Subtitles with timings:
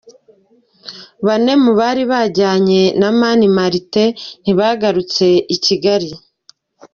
[1.25, 4.09] Bane mu bari bajyanye na Mani Martin
[4.41, 6.09] ntibagarutse i Kigali.